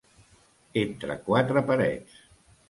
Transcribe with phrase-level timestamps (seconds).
[0.83, 2.17] Entre quatre parets.